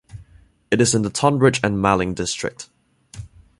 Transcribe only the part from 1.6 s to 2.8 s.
and Malling district.